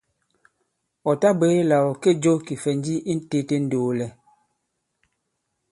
Ɔ̀ 1.09 1.13
tabwě 1.21 1.49
là 1.69 1.77
ɔ̀ 1.89 1.97
kê 2.01 2.11
jo 2.23 2.33
kìfɛ̀nji 2.45 2.95
i 3.11 3.13
tētē 3.29 3.55
ì 3.61 3.63
ndoolɛ. 3.65 4.07